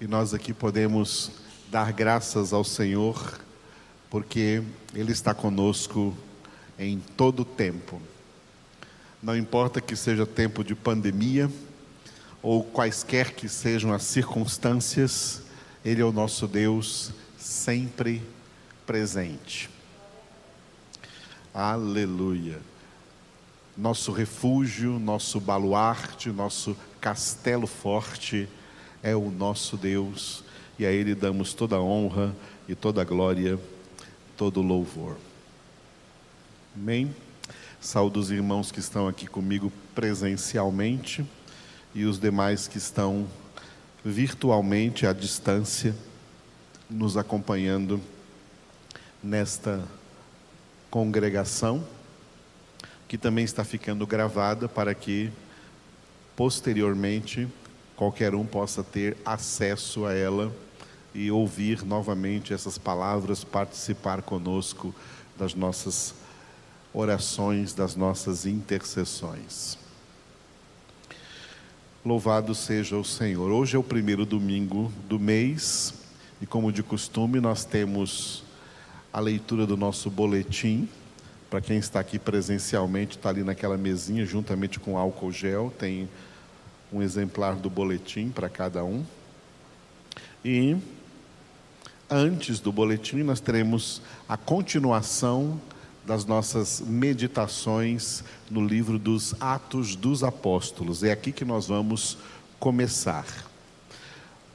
[0.00, 1.30] e nós aqui podemos
[1.70, 3.38] dar graças ao Senhor,
[4.08, 4.62] porque
[4.94, 6.16] Ele está conosco
[6.78, 8.00] em todo o tempo.
[9.22, 11.50] Não importa que seja tempo de pandemia,
[12.42, 15.42] ou quaisquer que sejam as circunstâncias,
[15.84, 18.22] Ele é o nosso Deus sempre
[18.86, 19.68] presente.
[21.52, 22.58] Aleluia.
[23.76, 28.48] Nosso refúgio, nosso baluarte, nosso castelo forte
[29.02, 30.44] é o nosso Deus,
[30.78, 32.34] e a Ele damos toda a honra
[32.68, 33.58] e toda a glória,
[34.36, 35.16] todo o louvor.
[36.74, 37.14] Amém?
[37.80, 41.24] Saúdo os irmãos que estão aqui comigo presencialmente
[41.94, 43.26] e os demais que estão
[44.04, 45.94] virtualmente à distância,
[46.88, 48.00] nos acompanhando
[49.22, 49.86] nesta
[50.90, 51.84] congregação,
[53.06, 55.30] que também está ficando gravada para que
[56.34, 57.48] posteriormente
[58.00, 60.50] qualquer um possa ter acesso a ela
[61.14, 64.94] e ouvir novamente essas palavras, participar conosco
[65.38, 66.14] das nossas
[66.94, 69.76] orações, das nossas intercessões.
[72.02, 73.50] Louvado seja o Senhor.
[73.50, 75.92] Hoje é o primeiro domingo do mês
[76.40, 78.42] e, como de costume, nós temos
[79.12, 80.88] a leitura do nosso boletim.
[81.50, 86.08] Para quem está aqui presencialmente, está ali naquela mesinha, juntamente com álcool gel, tem
[86.92, 89.04] um exemplar do boletim para cada um.
[90.44, 90.76] E
[92.08, 95.60] antes do boletim, nós teremos a continuação
[96.04, 101.04] das nossas meditações no livro dos Atos dos Apóstolos.
[101.04, 102.18] É aqui que nós vamos
[102.58, 103.26] começar.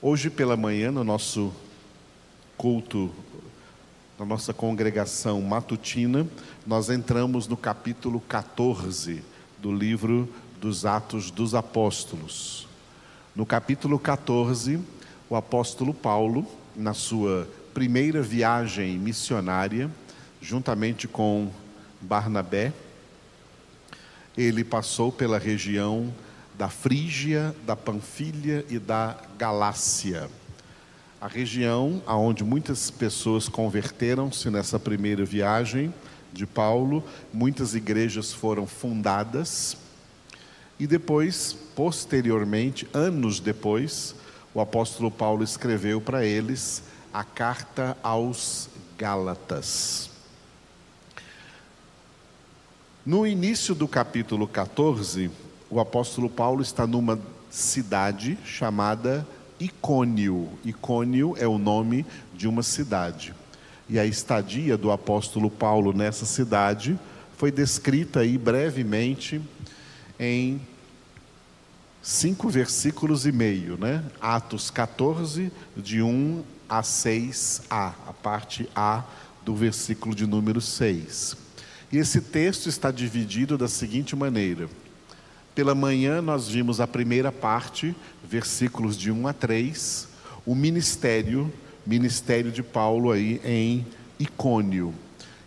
[0.02, 1.54] Hoje pela manhã, no nosso
[2.58, 3.12] culto,
[4.20, 6.28] na nossa congregação matutina,
[6.66, 9.24] nós entramos no capítulo 14
[9.60, 10.30] do livro
[10.66, 12.68] dos Atos dos Apóstolos.
[13.36, 14.80] No capítulo 14,
[15.30, 16.44] o apóstolo Paulo,
[16.76, 19.92] na sua primeira viagem missionária,
[20.42, 21.52] juntamente com
[22.02, 22.74] Barnabé,
[24.36, 26.12] ele passou pela região
[26.56, 30.32] da Frígia, da Panfilha e da Galácia.
[31.22, 35.94] A região aonde muitas pessoas converteram-se nessa primeira viagem
[36.34, 39.85] de Paulo, muitas igrejas foram fundadas
[40.80, 44.16] e depois, posteriormente, anos depois,
[44.54, 50.10] o apóstolo Paulo escreveu para eles a carta aos Gálatas.
[53.06, 55.30] No início do capítulo 14,
[55.70, 57.20] o apóstolo Paulo está numa
[57.50, 59.26] cidade chamada
[59.60, 60.50] Icônio.
[60.66, 63.34] Icônio é o nome de uma cidade.
[63.88, 67.00] E a estadia do apóstolo Paulo nessa cidade
[67.38, 69.42] foi descrita aí brevemente
[70.20, 70.62] em
[72.02, 74.04] cinco versículos e meio, né?
[74.22, 79.04] Atos 14, de 1 a 6a, a parte A
[79.44, 81.38] do versículo de número 6.
[81.92, 84.70] E esse texto está dividido da seguinte maneira:
[85.54, 90.08] pela manhã nós vimos a primeira parte, versículos de 1 a 3,
[90.46, 91.52] o ministério,
[91.86, 93.86] ministério de Paulo aí em
[94.20, 94.94] Icônio.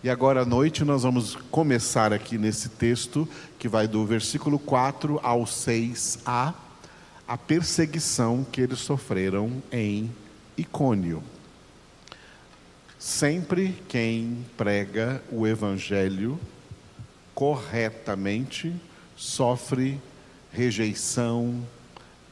[0.02, 3.28] E agora à noite nós vamos começar aqui nesse texto,
[3.58, 6.54] que vai do versículo 4 ao 6a,
[7.26, 10.08] a perseguição que eles sofreram em
[10.56, 11.20] Icônio.
[12.96, 16.38] Sempre quem prega o evangelho
[17.34, 18.72] corretamente
[19.16, 20.00] sofre
[20.52, 21.66] rejeição,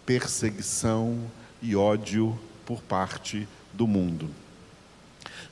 [0.04, 1.18] perseguição
[1.60, 4.45] e ódio por parte do mundo.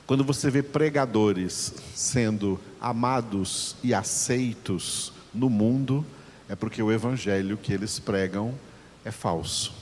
[0.07, 6.05] Quando você vê pregadores sendo amados e aceitos no mundo,
[6.47, 8.53] é porque o evangelho que eles pregam
[9.03, 9.73] é falso.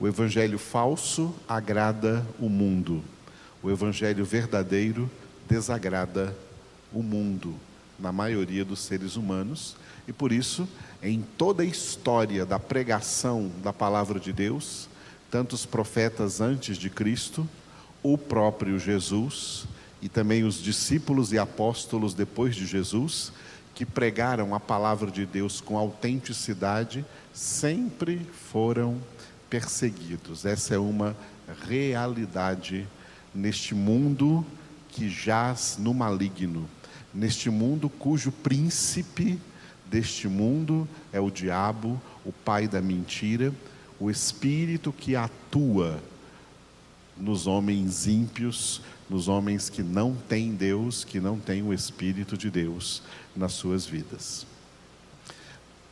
[0.00, 3.04] O evangelho falso agrada o mundo.
[3.62, 5.10] O evangelho verdadeiro
[5.46, 6.34] desagrada
[6.90, 7.54] o mundo,
[7.98, 9.76] na maioria dos seres humanos,
[10.08, 10.66] e por isso,
[11.02, 14.88] em toda a história da pregação da palavra de Deus,
[15.30, 17.46] tanto os profetas antes de Cristo,
[18.04, 19.66] o próprio Jesus
[20.02, 23.32] e também os discípulos e apóstolos depois de Jesus,
[23.74, 28.20] que pregaram a palavra de Deus com autenticidade, sempre
[28.50, 28.98] foram
[29.48, 30.44] perseguidos.
[30.44, 31.16] Essa é uma
[31.66, 32.86] realidade
[33.34, 34.44] neste mundo
[34.90, 36.68] que jaz no maligno,
[37.12, 39.40] neste mundo cujo príncipe
[39.86, 43.52] deste mundo é o diabo, o pai da mentira,
[43.98, 45.98] o espírito que atua
[47.16, 52.50] nos homens ímpios, nos homens que não têm Deus, que não têm o Espírito de
[52.50, 53.02] Deus
[53.36, 54.46] nas suas vidas.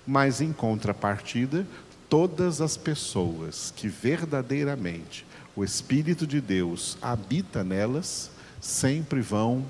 [0.06, 1.66] Mas em contrapartida,
[2.08, 5.24] todas as pessoas que verdadeiramente
[5.54, 8.30] o Espírito de Deus habita nelas,
[8.60, 9.64] sempre vão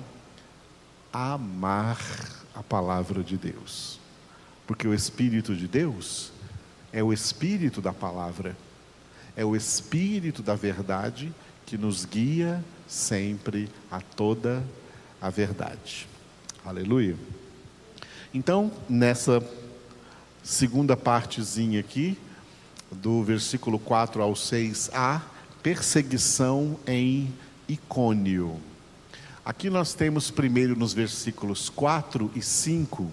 [1.11, 1.99] amar
[2.55, 3.99] a palavra de Deus.
[4.65, 6.31] Porque o Espírito de Deus
[6.91, 8.55] é o Espírito da palavra,
[9.35, 11.33] é o Espírito da verdade
[11.73, 14.63] que nos guia sempre a toda
[15.19, 16.07] a verdade.
[16.63, 17.17] Aleluia.
[18.31, 19.43] Então, nessa
[20.43, 22.15] segunda partezinha aqui,
[22.91, 25.19] do versículo 4 ao 6a,
[25.63, 27.33] perseguição em
[27.67, 28.59] Icônio.
[29.43, 33.11] Aqui nós temos primeiro nos versículos 4 e 5,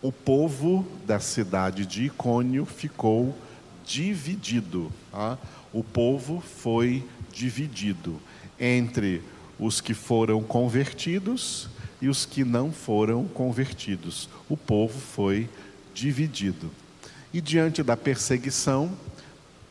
[0.00, 3.36] o povo da cidade de Icônio ficou
[3.84, 4.92] dividido.
[5.10, 5.36] Tá?
[5.72, 8.20] O povo foi dividido
[8.60, 9.22] entre
[9.58, 11.68] os que foram convertidos
[12.00, 14.28] e os que não foram convertidos.
[14.48, 15.48] O povo foi
[15.94, 16.70] dividido.
[17.32, 18.92] E diante da perseguição,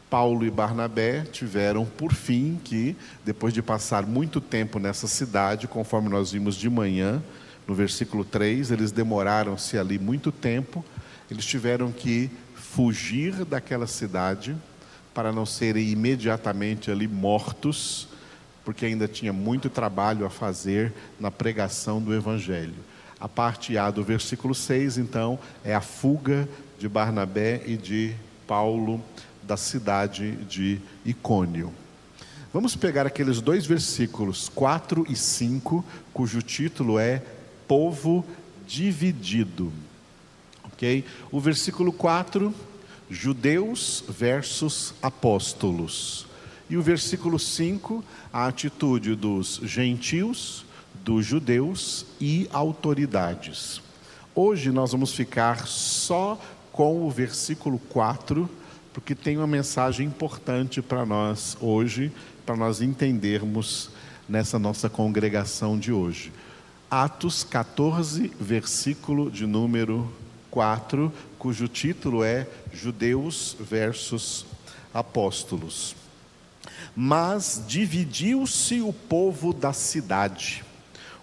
[0.10, 6.10] Paulo e Barnabé tiveram por fim que, depois de passar muito tempo nessa cidade, conforme
[6.10, 7.22] nós vimos de manhã,
[7.68, 10.84] no versículo 3, eles demoraram-se ali muito tempo,
[11.30, 14.56] eles tiveram que fugir daquela cidade
[15.14, 18.08] para não serem imediatamente ali mortos,
[18.64, 22.76] porque ainda tinha muito trabalho a fazer na pregação do Evangelho.
[23.20, 26.48] A parte A do versículo 6, então, é a fuga
[26.80, 28.16] de Barnabé e de
[28.48, 29.04] Paulo
[29.44, 31.72] da cidade de Icônio.
[32.54, 37.22] Vamos pegar aqueles dois versículos, 4 e 5, cujo título é
[37.68, 38.26] Povo
[38.68, 39.72] Dividido.
[40.66, 41.06] Ok?
[41.32, 42.54] O versículo 4,
[43.12, 46.26] Judeus versus Apóstolos.
[46.70, 50.64] E o versículo 5, a atitude dos gentios,
[51.04, 53.82] dos judeus e autoridades.
[54.34, 56.40] Hoje nós vamos ficar só
[56.72, 58.50] com o versículo 4
[58.94, 62.14] porque tem uma mensagem importante para nós hoje,
[62.46, 63.90] para nós entendermos
[64.28, 66.32] nessa nossa congregação de hoje.
[66.90, 70.10] Atos 14, versículo de número
[70.50, 71.12] 4,
[71.42, 74.46] cujo título é Judeus versus
[74.94, 75.96] Apóstolos.
[76.96, 80.64] Mas dividiu-se o povo da cidade.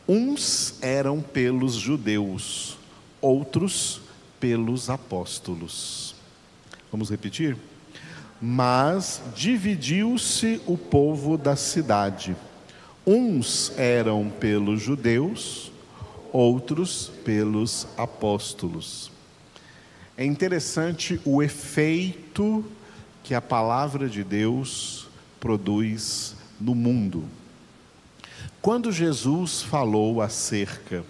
[0.08, 2.76] Uns eram pelos judeus,
[3.20, 4.00] outros
[4.40, 6.16] pelos apóstolos.
[6.90, 7.56] Vamos repetir?
[8.42, 12.34] Mas dividiu-se o povo da cidade.
[13.06, 15.70] Uns eram pelos judeus,
[16.32, 19.16] outros pelos apóstolos.
[20.18, 22.64] É interessante o efeito
[23.22, 25.06] que a palavra de Deus
[25.38, 27.24] produz no mundo.
[28.60, 31.04] Quando Jesus falou acerca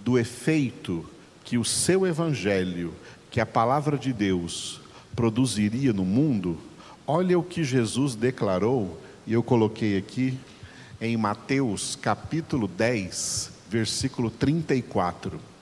[0.00, 1.08] do efeito
[1.44, 2.92] que o seu evangelho,
[3.30, 4.80] que a palavra de Deus
[5.14, 6.58] produziria no mundo,
[7.06, 10.36] olha o que Jesus declarou, e eu coloquei aqui
[11.00, 15.57] em Mateus capítulo 10, versículo 34.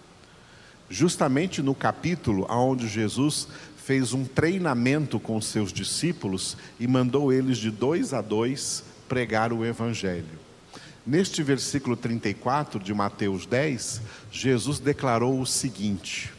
[0.88, 7.70] Justamente no capítulo onde Jesus fez um treinamento com seus discípulos e mandou eles de
[7.70, 10.46] dois a dois pregar o Evangelho.
[11.06, 14.00] Neste versículo 34 de Mateus 10,
[14.30, 16.32] Jesus declarou o seguinte: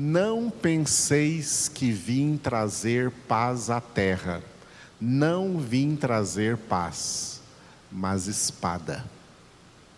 [0.00, 4.40] não penseis que vim trazer paz à terra.
[5.00, 7.40] Não vim trazer paz,
[7.90, 9.04] mas espada.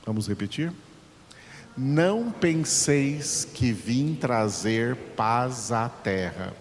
[0.06, 0.72] Vamos repetir?
[1.82, 6.52] Não penseis que vim trazer paz à terra.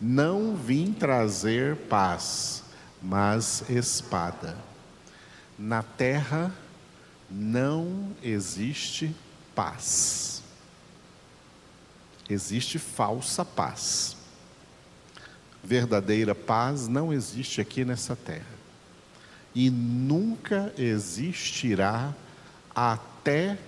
[0.00, 2.64] Não vim trazer paz,
[3.00, 4.56] mas espada.
[5.58, 6.52] Na terra
[7.30, 9.14] não existe
[9.54, 10.36] paz
[12.28, 14.16] existe falsa paz.
[15.62, 18.56] Verdadeira paz não existe aqui nessa terra.
[19.54, 22.14] E nunca existirá
[22.74, 23.58] até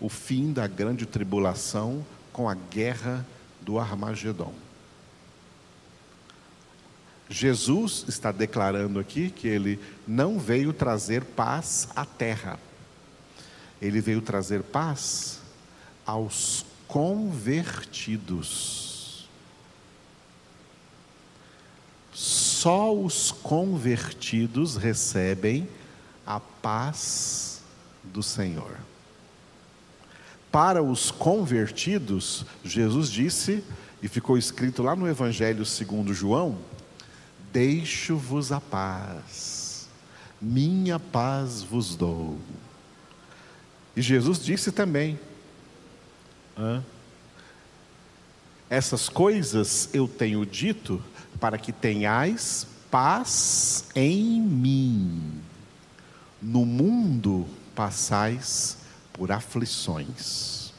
[0.00, 3.24] o fim da grande tribulação com a guerra
[3.62, 4.52] do Armagedon.
[7.28, 12.56] Jesus está declarando aqui que ele não veio trazer paz à terra,
[13.82, 15.40] ele veio trazer paz
[16.04, 19.26] aos convertidos.
[22.12, 25.68] Só os convertidos recebem
[26.24, 27.60] a paz
[28.04, 28.85] do Senhor.
[30.56, 33.62] Para os convertidos, Jesus disse,
[34.02, 36.56] e ficou escrito lá no Evangelho segundo João:
[37.52, 39.86] Deixo-vos a paz,
[40.40, 42.38] minha paz vos dou.
[43.94, 45.20] E Jesus disse também:
[48.70, 51.04] Essas coisas eu tenho dito
[51.38, 55.38] para que tenhais paz em mim.
[56.40, 58.85] No mundo passais
[59.16, 60.72] por aflições.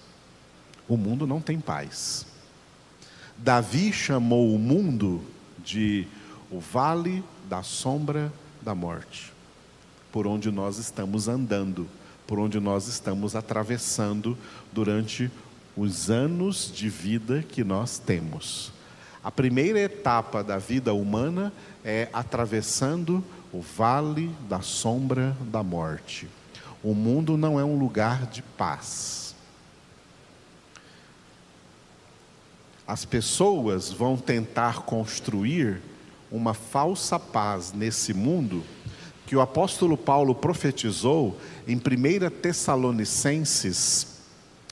[0.87, 2.25] O mundo não tem paz.
[3.35, 5.21] Davi chamou o mundo
[5.57, 6.07] de
[6.51, 9.33] o vale da sombra da morte,
[10.11, 11.87] por onde nós estamos andando,
[12.25, 14.37] por onde nós estamos atravessando
[14.71, 15.31] durante
[15.75, 18.71] os anos de vida que nós temos.
[19.23, 21.51] A primeira etapa da vida humana
[21.83, 26.27] é atravessando o vale da sombra da morte.
[26.83, 29.35] O mundo não é um lugar de paz.
[32.87, 35.81] As pessoas vão tentar construir
[36.31, 38.63] uma falsa paz nesse mundo
[39.25, 44.17] que o apóstolo Paulo profetizou em 1 Tessalonicenses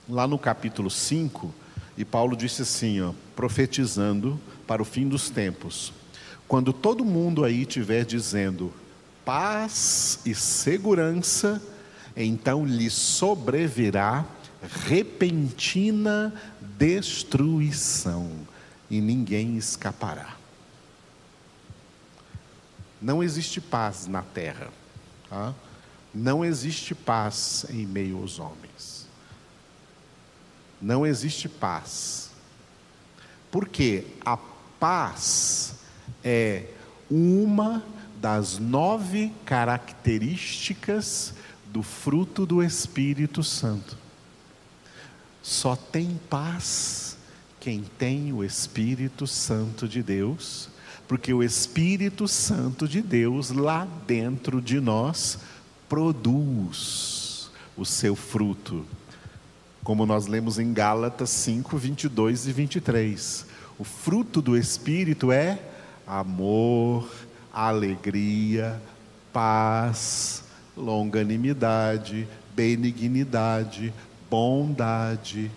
[0.07, 1.53] lá no capítulo 5,
[1.97, 5.91] e Paulo disse assim, ó, profetizando para o fim dos tempos:
[6.47, 8.71] quando todo mundo aí estiver dizendo
[9.25, 11.61] paz e segurança,
[12.15, 14.25] então lhe sobrevirá
[14.87, 16.33] repentina
[16.77, 18.29] destruição,
[18.89, 20.35] e ninguém escapará.
[23.01, 24.69] Não existe paz na terra,
[25.29, 25.53] tá?
[26.13, 29.05] não existe paz em meio aos homens
[30.85, 32.29] não existe paz.
[33.49, 35.75] Porque a paz
[36.23, 36.65] é
[37.09, 37.83] uma
[38.21, 41.33] das nove características
[41.75, 43.97] do fruto do Espírito Santo.
[45.43, 47.17] Só tem paz
[47.59, 50.69] quem tem o Espírito Santo de Deus,
[51.05, 55.37] porque o Espírito Santo de Deus lá dentro de nós
[55.89, 58.85] produz o seu fruto
[59.83, 63.45] como nós lemos em Gálatas 5, 22 e 23.
[63.77, 65.59] O fruto do Espírito é
[66.07, 67.07] amor,
[67.53, 68.81] alegria,
[69.33, 70.44] paz,
[70.75, 73.93] longanimidade, benignidade,
[74.29, 75.51] bondade,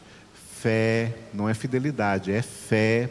[0.60, 3.10] fé, não é fidelidade, é fé,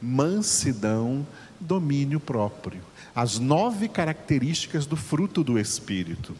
[0.00, 1.26] mansidão,
[1.60, 2.80] domínio próprio.
[3.14, 6.36] As nove características do fruto do Espírito.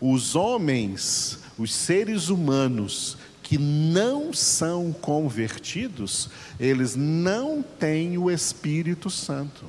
[0.00, 6.28] Os homens, os seres humanos, que não são convertidos,
[6.60, 9.64] eles não têm o Espírito Santo.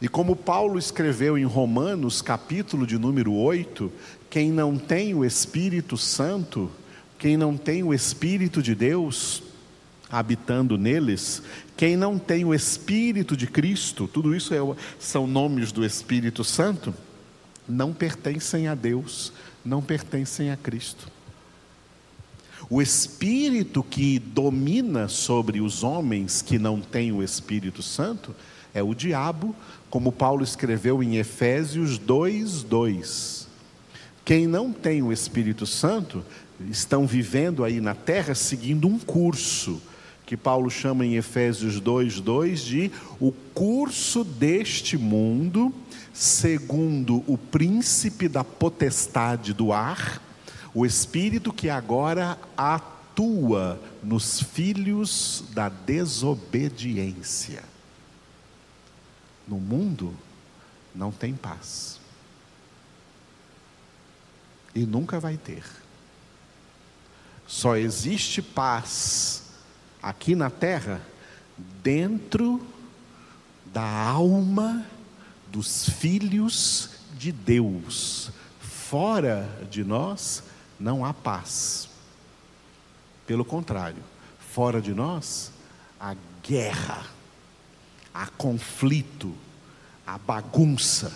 [0.00, 3.92] E como Paulo escreveu em Romanos, capítulo de número 8,
[4.30, 6.70] quem não tem o Espírito Santo,
[7.18, 9.42] quem não tem o Espírito de Deus
[10.10, 11.42] habitando neles,
[11.76, 14.58] quem não tem o Espírito de Cristo, tudo isso é,
[14.98, 16.94] são nomes do Espírito Santo,
[17.68, 21.08] não pertencem a Deus, não pertencem a Cristo.
[22.68, 28.34] O espírito que domina sobre os homens que não têm o Espírito Santo
[28.74, 29.54] é o diabo,
[29.88, 33.48] como Paulo escreveu em Efésios 2:2.
[34.24, 36.24] Quem não tem o Espírito Santo
[36.70, 39.80] estão vivendo aí na terra seguindo um curso
[40.30, 45.74] que Paulo chama em Efésios 2:2 de o curso deste mundo,
[46.12, 50.22] segundo o príncipe da potestade do ar,
[50.72, 57.69] o Espírito que agora atua nos filhos da desobediência.
[59.50, 60.16] No mundo
[60.94, 61.98] não tem paz.
[64.72, 65.64] E nunca vai ter.
[67.48, 69.50] Só existe paz
[70.00, 71.02] aqui na terra
[71.82, 72.64] dentro
[73.66, 74.86] da alma
[75.48, 78.30] dos filhos de Deus.
[78.60, 80.44] Fora de nós,
[80.78, 81.88] não há paz.
[83.26, 84.02] Pelo contrário,
[84.38, 85.50] fora de nós,
[85.98, 87.04] há guerra,
[88.14, 89.34] há conflito,
[90.06, 91.12] há bagunça,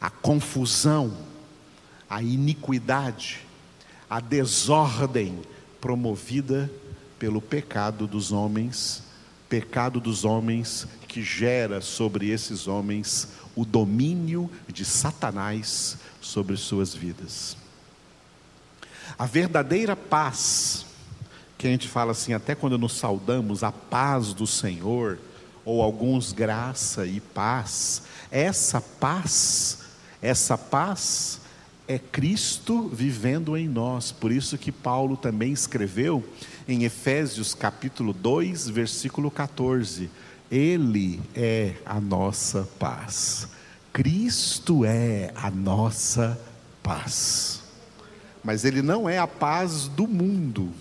[0.00, 1.16] a confusão,
[2.08, 3.46] a iniquidade,
[4.08, 5.40] a desordem
[5.80, 6.70] promovida
[7.18, 9.02] pelo pecado dos homens,
[9.48, 17.56] pecado dos homens que gera sobre esses homens o domínio de Satanás sobre suas vidas.
[19.18, 20.86] A verdadeira paz,
[21.56, 25.18] que a gente fala assim, até quando nos saudamos, a paz do Senhor,
[25.68, 29.80] ou alguns graça e paz, essa paz,
[30.22, 31.42] essa paz
[31.86, 34.10] é Cristo vivendo em nós.
[34.10, 36.26] Por isso que Paulo também escreveu
[36.66, 40.08] em Efésios capítulo 2, versículo 14:
[40.50, 43.48] Ele é a nossa paz.
[43.92, 46.40] Cristo é a nossa
[46.82, 47.58] paz
[48.48, 50.72] mas ele não é a paz do mundo.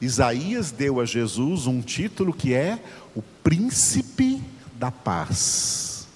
[0.00, 2.78] Isaías deu a Jesus um título que é
[3.14, 4.42] o príncipe
[4.78, 6.06] da paz.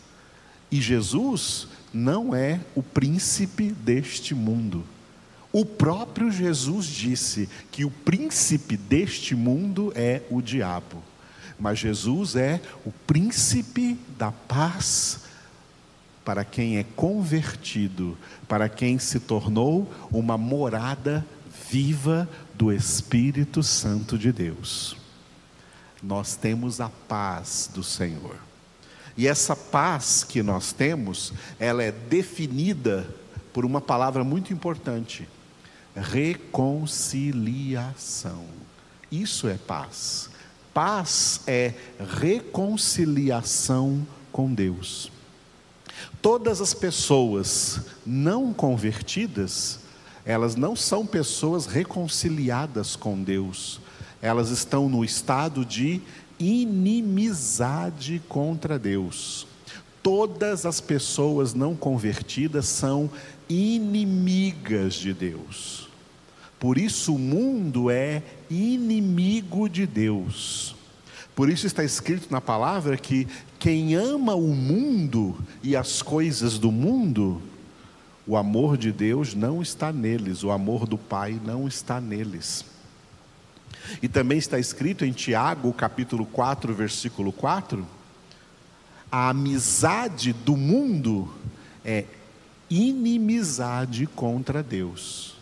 [0.71, 4.85] E Jesus não é o príncipe deste mundo.
[5.53, 11.03] O próprio Jesus disse que o príncipe deste mundo é o diabo.
[11.59, 15.21] Mas Jesus é o príncipe da paz
[16.25, 18.17] para quem é convertido,
[18.49, 21.27] para quem se tornou uma morada
[21.71, 22.29] viva
[22.63, 24.97] do Espírito Santo de Deus.
[26.01, 28.37] Nós temos a paz do Senhor.
[29.17, 33.05] E essa paz que nós temos, ela é definida
[33.53, 35.29] por uma palavra muito importante:
[35.97, 38.45] reconciliação.
[39.11, 40.31] Isso é paz.
[40.73, 41.75] Paz é
[42.21, 45.11] reconciliação com Deus.
[46.23, 49.81] Todas as pessoas não convertidas,
[50.25, 53.81] elas não são pessoas reconciliadas com Deus,
[54.21, 56.01] elas estão no estado de
[56.39, 59.47] inimizade contra Deus.
[60.03, 63.11] Todas as pessoas não convertidas são
[63.49, 65.89] inimigas de Deus.
[66.59, 70.75] Por isso o mundo é inimigo de Deus.
[71.35, 73.27] Por isso está escrito na palavra que
[73.59, 77.41] quem ama o mundo e as coisas do mundo,
[78.27, 82.65] o amor de Deus não está neles, o amor do Pai não está neles.
[84.01, 87.87] E também está escrito em Tiago, capítulo 4, versículo 4,
[89.11, 91.33] a amizade do mundo
[91.85, 92.05] é
[92.71, 95.37] inimizade contra Deus.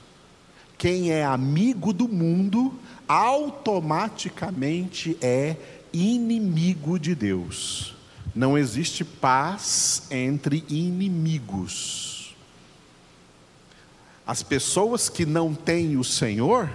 [0.76, 2.74] Quem é amigo do mundo,
[3.06, 5.56] automaticamente é
[5.92, 7.94] inimigo de Deus.
[8.34, 12.09] Não existe paz entre inimigos.
[14.30, 16.70] As pessoas que não têm o Senhor,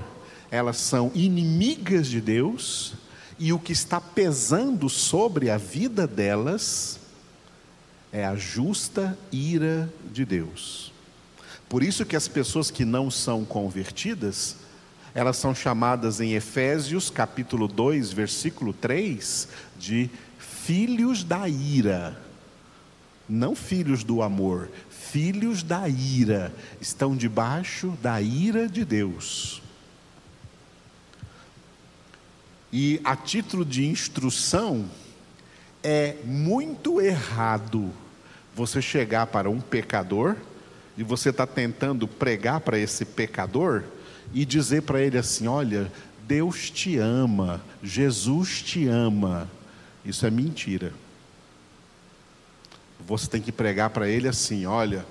[0.51, 2.95] elas são inimigas de Deus,
[3.39, 6.99] e o que está pesando sobre a vida delas
[8.11, 10.91] é a justa ira de Deus.
[11.69, 14.57] Por isso que as pessoas que não são convertidas,
[15.13, 19.47] elas são chamadas em Efésios capítulo 2, versículo 3,
[19.79, 22.21] de filhos da ira.
[23.29, 24.69] Não filhos do amor,
[25.15, 29.61] filhos da ira, estão debaixo da ira de Deus.
[32.69, 34.85] E a título de instrução,
[35.81, 37.93] é muito errado
[38.53, 40.35] você chegar para um pecador
[40.97, 43.85] e você está tentando pregar para esse pecador
[44.33, 45.89] e dizer para ele assim: olha,
[46.27, 49.49] Deus te ama, Jesus te ama.
[50.03, 50.91] Isso é mentira.
[53.07, 55.05] Você tem que pregar para ele assim: olha,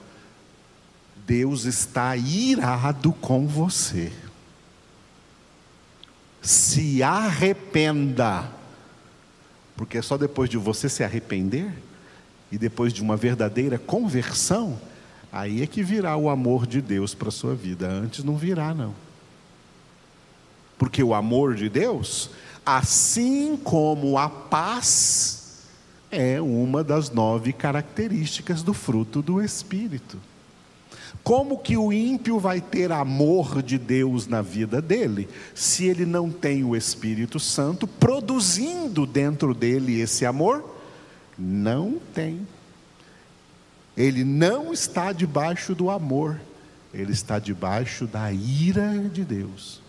[1.26, 4.12] Deus está irado com você
[6.44, 8.48] se arrependa.
[9.74, 11.72] Porque é só depois de você se arrepender
[12.52, 14.78] e depois de uma verdadeira conversão,
[15.32, 17.88] aí é que virá o amor de Deus para a sua vida.
[17.88, 18.94] Antes não virá, não.
[20.78, 22.30] Porque o amor de Deus,
[22.64, 25.43] assim como a paz,
[26.14, 30.18] é uma das nove características do fruto do Espírito.
[31.22, 36.30] Como que o ímpio vai ter amor de Deus na vida dele, se ele não
[36.30, 40.76] tem o Espírito Santo produzindo dentro dele esse amor?
[41.38, 42.46] Não tem.
[43.96, 46.40] Ele não está debaixo do amor,
[46.92, 49.83] ele está debaixo da ira de Deus.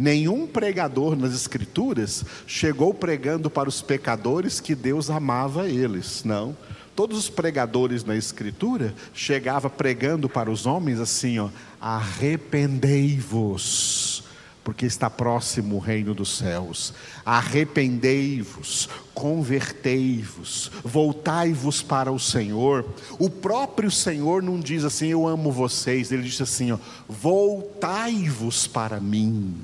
[0.00, 6.56] Nenhum pregador nas Escrituras chegou pregando para os pecadores que Deus amava eles, não
[7.00, 11.48] todos os pregadores na escritura chegava pregando para os homens assim, ó,
[11.80, 14.22] arrependei-vos,
[14.62, 16.92] porque está próximo o reino dos céus.
[17.24, 22.84] Arrependei-vos, convertei-vos, voltai-vos para o Senhor.
[23.18, 29.56] O próprio Senhor não diz assim, eu amo vocês, ele diz assim, voltai-vos para mim.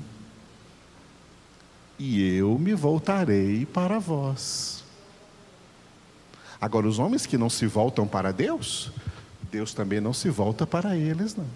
[1.99, 4.83] E eu me voltarei para vós.
[6.59, 8.91] Agora, os homens que não se voltam para Deus,
[9.51, 11.47] Deus também não se volta para eles, não.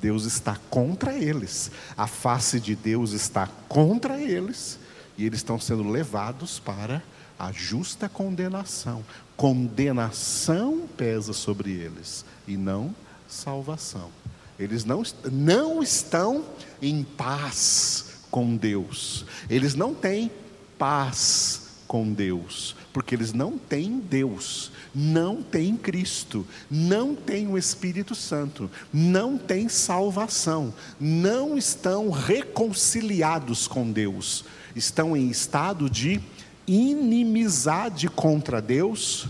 [0.00, 1.70] Deus está contra eles.
[1.96, 4.78] A face de Deus está contra eles.
[5.16, 7.02] E eles estão sendo levados para
[7.38, 9.04] a justa condenação.
[9.36, 12.94] Condenação pesa sobre eles e não
[13.26, 14.10] salvação.
[14.58, 16.44] Eles não, não estão
[16.80, 19.24] em paz com Deus.
[19.48, 20.30] Eles não têm
[20.78, 28.14] paz com Deus, porque eles não têm Deus, não têm Cristo, não têm o Espírito
[28.14, 34.44] Santo, não têm salvação, não estão reconciliados com Deus,
[34.76, 36.20] estão em estado de
[36.66, 39.26] inimizade contra Deus.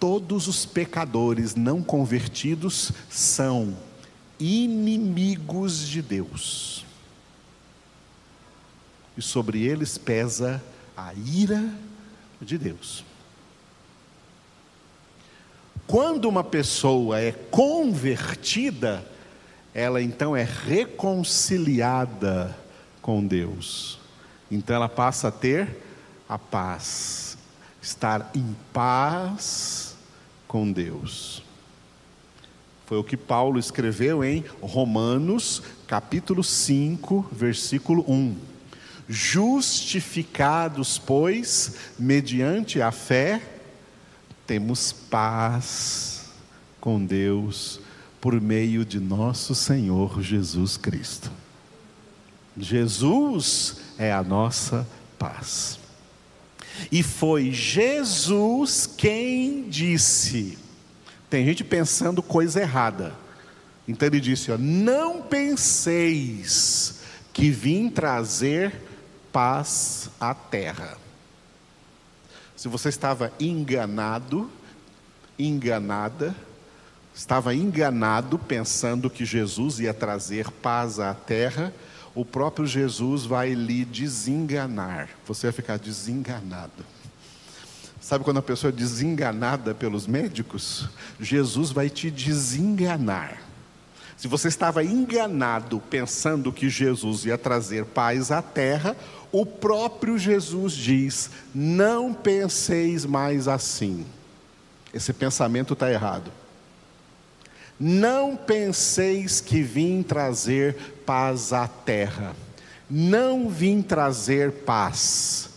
[0.00, 3.76] Todos os pecadores não convertidos são
[4.40, 6.84] inimigos de Deus.
[9.16, 10.62] E sobre eles pesa
[10.96, 11.62] a ira
[12.40, 13.04] de Deus.
[15.86, 19.04] Quando uma pessoa é convertida,
[19.74, 22.56] ela então é reconciliada
[23.02, 23.98] com Deus.
[24.50, 25.82] Então ela passa a ter
[26.28, 27.36] a paz,
[27.82, 29.96] estar em paz
[30.46, 31.42] com Deus.
[32.86, 38.36] Foi o que Paulo escreveu em Romanos, capítulo 5, versículo 1.
[39.12, 43.42] Justificados, pois, mediante a fé,
[44.46, 46.26] temos paz
[46.80, 47.80] com Deus
[48.20, 51.28] por meio de nosso Senhor Jesus Cristo.
[52.56, 54.86] Jesus é a nossa
[55.18, 55.80] paz.
[56.92, 60.56] E foi Jesus quem disse:
[61.28, 63.12] tem gente pensando coisa errada.
[63.88, 67.00] Então ele disse: ó, Não penseis
[67.32, 68.89] que vim trazer
[69.32, 70.96] paz à terra.
[72.56, 74.50] Se você estava enganado,
[75.38, 76.34] enganada,
[77.14, 81.72] estava enganado pensando que Jesus ia trazer paz à terra,
[82.14, 85.08] o próprio Jesus vai lhe desenganar.
[85.26, 86.84] Você vai ficar desenganado.
[88.00, 90.88] Sabe quando a pessoa é desenganada pelos médicos?
[91.20, 93.49] Jesus vai te desenganar.
[94.20, 98.94] Se você estava enganado pensando que Jesus ia trazer paz à terra,
[99.32, 104.04] o próprio Jesus diz: não penseis mais assim.
[104.92, 106.30] Esse pensamento está errado.
[107.78, 112.36] Não penseis que vim trazer paz à terra.
[112.90, 115.50] Não vim trazer paz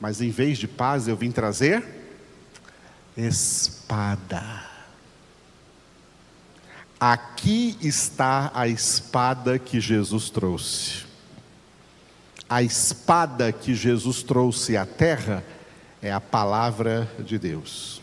[0.00, 1.84] mas em vez de paz eu vim trazer
[3.14, 4.69] espada.
[7.00, 11.06] Aqui está a espada que Jesus trouxe.
[12.46, 15.42] A espada que Jesus trouxe à terra
[16.02, 18.02] é a palavra de Deus.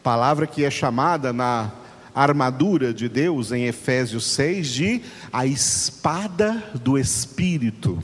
[0.00, 1.72] Palavra que é chamada na
[2.14, 8.00] armadura de Deus em Efésios 6 de a espada do Espírito.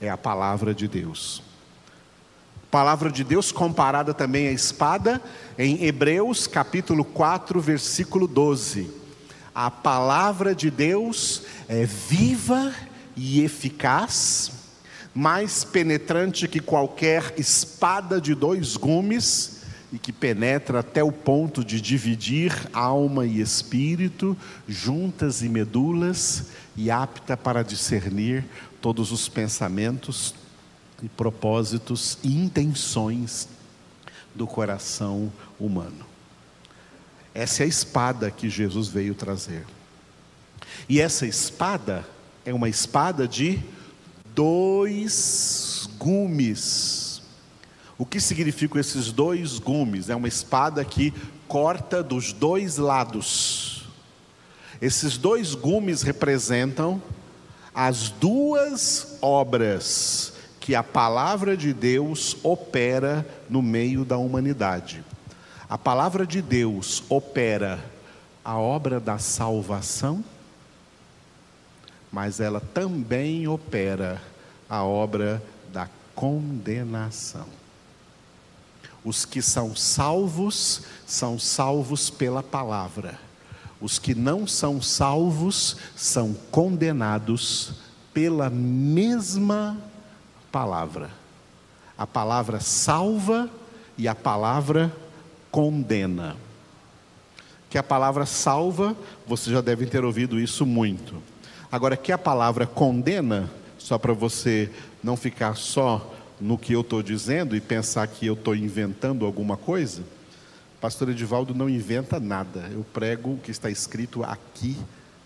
[0.00, 1.40] É a palavra de Deus.
[2.68, 5.22] Palavra de Deus comparada também à espada,
[5.56, 8.98] em Hebreus capítulo 4, versículo 12.
[9.62, 12.74] A palavra de Deus é viva
[13.14, 14.52] e eficaz,
[15.14, 19.60] mais penetrante que qualquer espada de dois gumes,
[19.92, 24.34] e que penetra até o ponto de dividir alma e espírito,
[24.66, 28.42] juntas e medulas, e apta para discernir
[28.80, 30.34] todos os pensamentos,
[31.02, 33.46] e propósitos e intenções
[34.34, 36.09] do coração humano.
[37.34, 39.64] Essa é a espada que Jesus veio trazer.
[40.88, 42.06] E essa espada
[42.44, 43.60] é uma espada de
[44.34, 47.22] dois gumes.
[47.96, 50.08] O que significam esses dois gumes?
[50.08, 51.12] É uma espada que
[51.46, 53.88] corta dos dois lados.
[54.80, 57.02] Esses dois gumes representam
[57.74, 65.04] as duas obras que a palavra de Deus opera no meio da humanidade.
[65.70, 67.78] A palavra de Deus opera
[68.44, 70.24] a obra da salvação,
[72.10, 74.20] mas ela também opera
[74.68, 75.40] a obra
[75.72, 77.46] da condenação.
[79.04, 83.16] Os que são salvos são salvos pela palavra.
[83.80, 87.74] Os que não são salvos são condenados
[88.12, 89.78] pela mesma
[90.50, 91.12] palavra.
[91.96, 93.48] A palavra salva
[93.96, 95.09] e a palavra condena.
[97.68, 101.22] Que a palavra salva, você já deve ter ouvido isso muito.
[101.70, 104.70] Agora, que a palavra condena, só para você
[105.02, 109.56] não ficar só no que eu estou dizendo e pensar que eu estou inventando alguma
[109.56, 110.02] coisa,
[110.80, 112.68] pastor Edivaldo não inventa nada.
[112.72, 114.76] Eu prego o que está escrito aqui,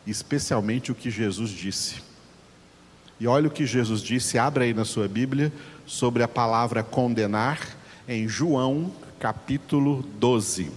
[0.07, 2.03] especialmente o que Jesus disse.
[3.19, 5.53] E olha o que Jesus disse, abre aí na sua Bíblia,
[5.87, 7.61] sobre a palavra condenar,
[8.09, 8.93] em João
[9.25, 10.71] capítulo 12.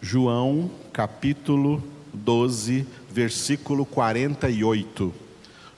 [0.00, 5.12] João capítulo 12, versículo 48.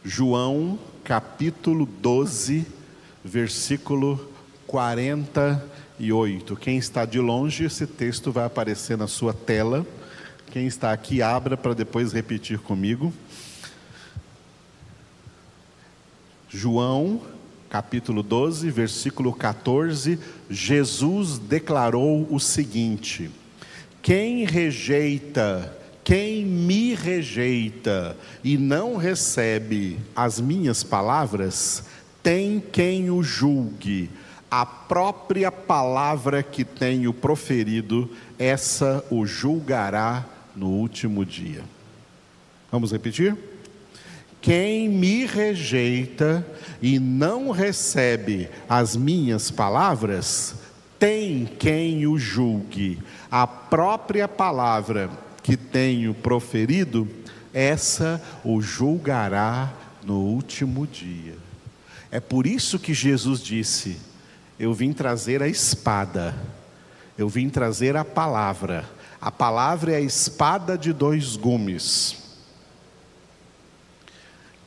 [0.04, 2.64] João capítulo 12,
[3.24, 4.30] versículo
[4.68, 6.54] 48.
[6.54, 9.84] Quem está de longe, esse texto vai aparecer na sua tela.
[10.52, 13.12] Quem está aqui, abra para depois repetir comigo.
[16.48, 17.20] João,
[17.68, 20.18] capítulo 12, versículo 14.
[20.48, 23.30] Jesus declarou o seguinte:
[24.02, 25.78] Quem rejeita
[26.08, 31.84] quem me rejeita e não recebe as minhas palavras,
[32.22, 34.08] tem quem o julgue.
[34.50, 40.24] A própria palavra que tenho proferido, essa o julgará
[40.56, 41.62] no último dia.
[42.72, 43.36] Vamos repetir?
[44.40, 46.46] Quem me rejeita
[46.80, 50.54] e não recebe as minhas palavras,
[50.98, 52.98] tem quem o julgue.
[53.30, 55.10] A própria palavra
[55.42, 57.08] que tenho proferido,
[57.52, 59.72] essa o julgará
[60.04, 61.36] no último dia.
[62.10, 63.98] É por isso que Jesus disse:
[64.58, 66.34] Eu vim trazer a espada,
[67.16, 68.84] eu vim trazer a palavra.
[69.20, 72.27] A palavra é a espada de dois gumes.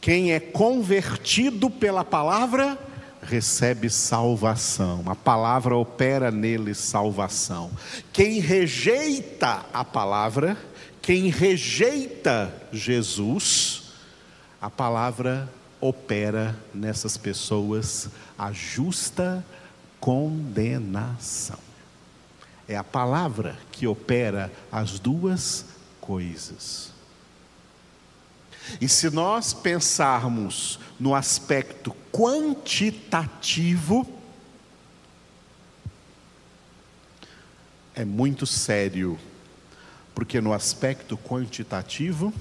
[0.01, 2.75] Quem é convertido pela palavra,
[3.21, 5.03] recebe salvação.
[5.05, 7.69] A palavra opera nele salvação.
[8.11, 10.57] Quem rejeita a palavra,
[11.03, 13.91] quem rejeita Jesus,
[14.59, 15.47] a palavra
[15.79, 19.45] opera nessas pessoas a justa
[19.99, 21.59] condenação.
[22.67, 25.65] É a palavra que opera as duas
[25.99, 26.91] coisas.
[28.79, 34.07] E se nós pensarmos no aspecto quantitativo,
[37.95, 39.19] é muito sério
[40.13, 42.33] porque no aspecto quantitativo,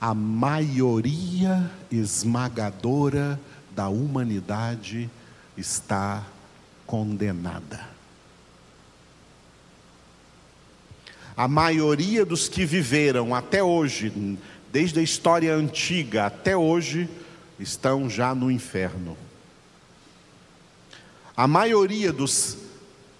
[0.00, 3.38] a maioria esmagadora
[3.70, 5.10] da humanidade
[5.56, 6.24] está
[6.86, 7.88] condenada.
[11.36, 14.38] A maioria dos que viveram até hoje,
[14.72, 17.06] desde a história antiga até hoje,
[17.60, 19.16] estão já no inferno.
[21.36, 22.56] A maioria dos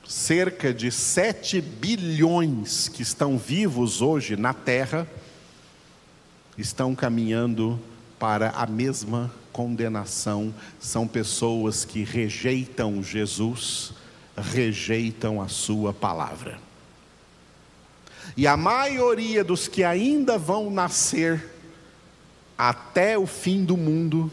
[0.09, 5.07] cerca de 7 bilhões que estão vivos hoje na Terra
[6.57, 7.79] estão caminhando
[8.19, 10.55] para a mesma condenação.
[10.81, 13.93] São pessoas que rejeitam Jesus,
[14.37, 16.72] rejeitam a Sua palavra.
[18.37, 21.51] E a maioria dos que ainda vão nascer
[22.57, 24.31] até o fim do mundo,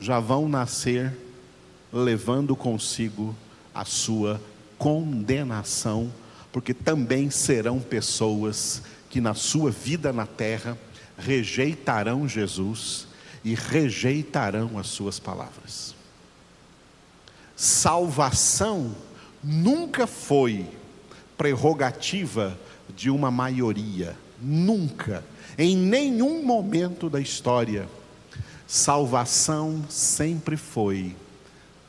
[0.00, 1.16] já vão nascer
[1.92, 3.36] levando consigo
[3.74, 4.40] a sua
[4.78, 6.12] condenação,
[6.50, 10.76] porque também serão pessoas que na sua vida na terra
[11.18, 13.06] rejeitarão Jesus
[13.44, 15.94] e rejeitarão as suas palavras.
[17.54, 18.94] Salvação
[19.42, 20.66] nunca foi
[21.36, 22.58] prerrogativa
[22.96, 25.24] de uma maioria, nunca,
[25.58, 27.88] em nenhum momento da história.
[28.66, 31.14] Salvação sempre foi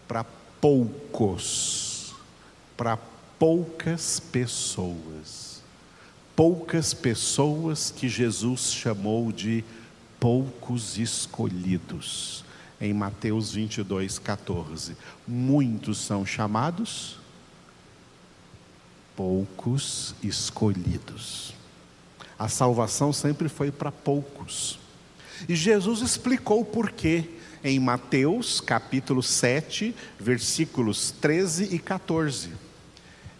[0.07, 0.25] para
[0.59, 1.93] poucos
[2.77, 2.97] para
[3.39, 5.61] poucas pessoas.
[6.35, 9.63] Poucas pessoas que Jesus chamou de
[10.19, 12.43] poucos escolhidos.
[12.81, 14.97] Em Mateus 22, 14.
[15.27, 17.17] Muitos são chamados,
[19.15, 21.54] poucos escolhidos.
[22.38, 24.80] A salvação sempre foi para poucos.
[25.47, 27.30] E Jesus explicou o porquê
[27.63, 32.52] em Mateus capítulo 7, versículos 13 e 14.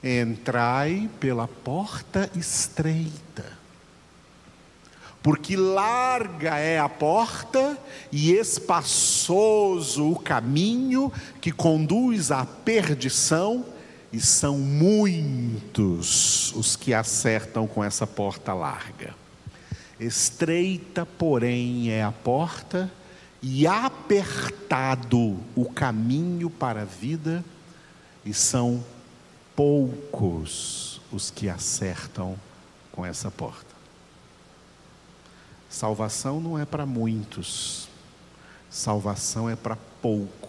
[0.04, 3.58] Entrai pela porta estreita,
[5.22, 7.78] porque larga é a porta
[8.12, 13.66] e espaçoso o caminho que conduz à perdição,
[14.14, 19.16] e são muitos os que acertam com essa porta larga.
[20.00, 22.92] Estreita, porém, é a porta
[23.42, 27.44] e apertado o caminho para a vida,
[28.24, 28.86] e são
[29.56, 32.40] poucos os que acertam
[32.92, 33.74] com essa porta.
[35.70, 37.90] Salvação não é para muitos,
[38.70, 40.43] salvação é para poucos.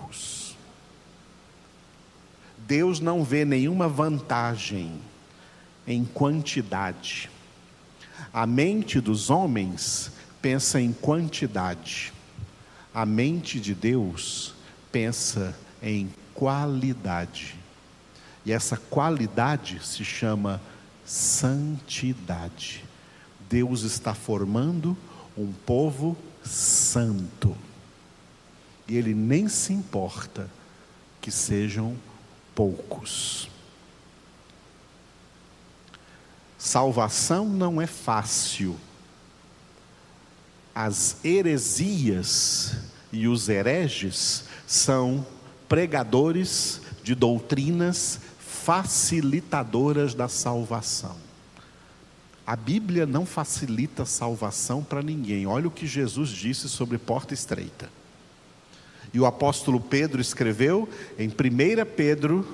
[2.66, 4.98] Deus não vê nenhuma vantagem
[5.86, 7.30] em quantidade.
[8.32, 12.12] A mente dos homens pensa em quantidade.
[12.94, 14.54] A mente de Deus
[14.90, 17.54] pensa em qualidade.
[18.46, 20.60] E essa qualidade se chama
[21.04, 22.84] santidade.
[23.48, 24.96] Deus está formando
[25.36, 27.56] um povo santo.
[28.88, 30.48] E Ele nem se importa
[31.20, 31.96] que sejam
[32.54, 33.48] poucos.
[36.58, 38.76] Salvação não é fácil.
[40.74, 42.76] As heresias
[43.12, 45.26] e os hereges são
[45.68, 51.16] pregadores de doutrinas facilitadoras da salvação.
[52.46, 55.46] A Bíblia não facilita salvação para ninguém.
[55.46, 57.88] Olha o que Jesus disse sobre porta estreita.
[59.14, 61.32] E o apóstolo Pedro escreveu em 1
[61.96, 62.44] Pedro,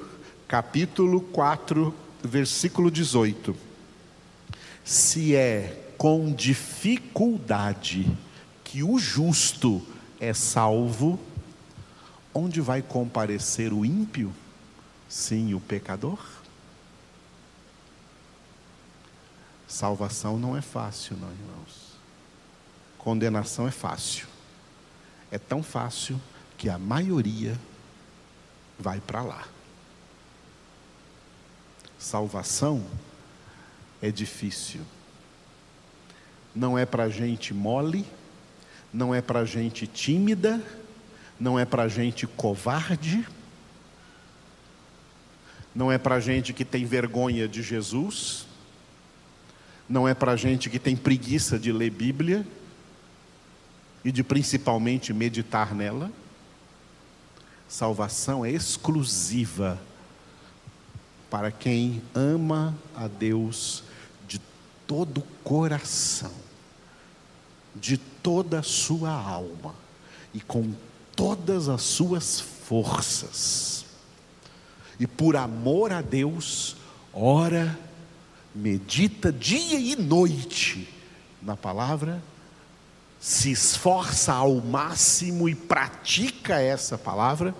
[0.46, 3.56] capítulo 4, versículo 18:
[4.84, 8.14] Se é com dificuldade
[8.62, 9.80] que o justo
[10.20, 11.18] é salvo,
[12.34, 14.30] onde vai comparecer o ímpio?
[15.08, 16.22] Sim, o pecador.
[19.66, 21.96] Salvação não é fácil, não, irmãos.
[22.98, 24.26] Condenação é fácil.
[25.30, 26.20] É tão fácil
[26.60, 27.58] que a maioria
[28.78, 29.48] vai para lá.
[31.98, 32.84] Salvação
[34.02, 34.82] é difícil.
[36.54, 38.04] Não é para gente mole,
[38.92, 40.62] não é para gente tímida,
[41.40, 43.26] não é para gente covarde,
[45.74, 48.46] não é para gente que tem vergonha de Jesus,
[49.88, 52.46] não é para gente que tem preguiça de ler Bíblia
[54.04, 56.12] e de principalmente meditar nela.
[57.70, 59.80] Salvação é exclusiva
[61.30, 63.84] para quem ama a Deus
[64.26, 64.40] de
[64.88, 66.32] todo o coração,
[67.76, 69.72] de toda a sua alma
[70.34, 70.74] e com
[71.14, 73.84] todas as suas forças.
[74.98, 76.74] E por amor a Deus,
[77.14, 77.78] ora,
[78.52, 80.92] medita dia e noite
[81.40, 82.20] na palavra,
[83.20, 87.54] se esforça ao máximo e pratica essa palavra,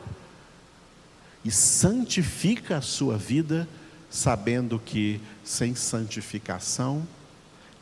[1.45, 3.69] e santifica a sua vida,
[4.09, 7.07] sabendo que sem santificação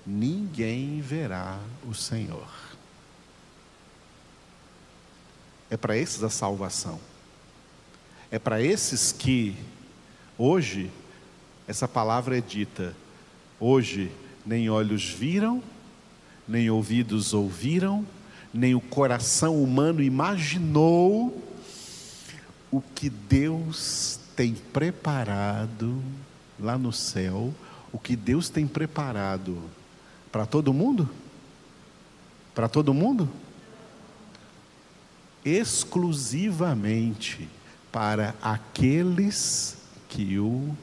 [0.04, 2.48] ninguém verá o Senhor.
[5.70, 6.98] É para esses a salvação.
[8.30, 9.56] É para esses que
[10.36, 10.90] hoje
[11.66, 12.96] essa palavra é dita.
[13.60, 14.10] Hoje
[14.46, 15.62] nem olhos viram,
[16.48, 18.06] nem ouvidos ouviram,
[18.52, 21.44] nem o coração humano imaginou
[22.70, 26.02] o que Deus tem preparado
[26.58, 27.54] lá no céu,
[27.92, 29.62] o que Deus tem preparado
[30.32, 31.08] para todo mundo?
[32.54, 33.28] Para todo mundo?
[35.44, 37.48] exclusivamente
[37.90, 40.76] para aqueles que o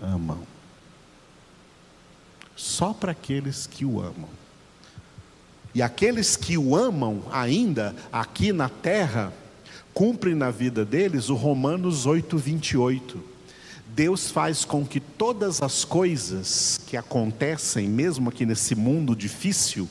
[0.00, 0.42] amam.
[2.56, 4.28] Só para aqueles que o amam.
[5.74, 9.32] E aqueles que o amam ainda aqui na terra,
[9.92, 13.20] cumprem na vida deles o Romanos 8, 28.
[13.88, 19.88] Deus faz com que todas as coisas que acontecem, mesmo aqui nesse mundo difícil,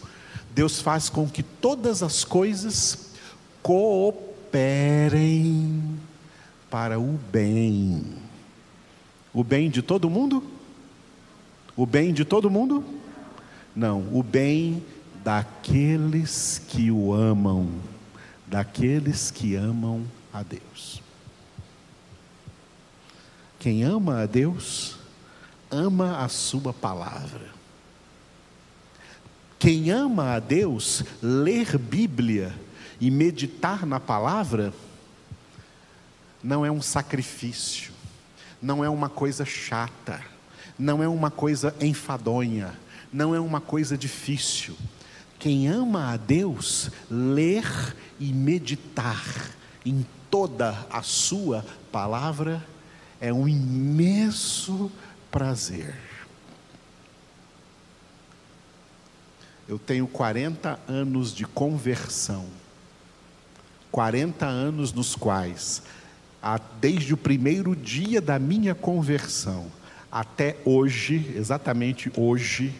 [0.53, 3.11] Deus faz com que todas as coisas
[3.61, 4.23] cooperem
[6.69, 8.03] para o bem.
[9.33, 10.43] O bem de todo mundo?
[11.75, 12.83] O bem de todo mundo?
[13.75, 14.83] Não, o bem
[15.23, 17.69] daqueles que o amam,
[18.45, 21.01] daqueles que amam a Deus.
[23.59, 24.97] Quem ama a Deus,
[25.71, 27.53] ama a Sua palavra.
[29.57, 32.53] Quem ama a Deus, ler Bíblia
[32.99, 34.73] e meditar na palavra
[36.43, 37.93] não é um sacrifício,
[38.61, 40.21] não é uma coisa chata,
[40.77, 42.77] não é uma coisa enfadonha,
[43.11, 44.75] não é uma coisa difícil.
[45.43, 47.65] Quem ama a Deus, ler
[48.17, 49.51] e meditar
[49.85, 52.65] em toda a sua palavra
[53.19, 54.89] é um imenso
[55.29, 55.99] prazer.
[59.67, 62.47] Eu tenho 40 anos de conversão
[63.93, 65.83] 40 anos nos quais,
[66.81, 69.67] desde o primeiro dia da minha conversão
[70.11, 72.73] até hoje, exatamente hoje,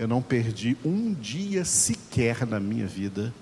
[0.00, 3.34] eu não perdi um dia sequer na minha vida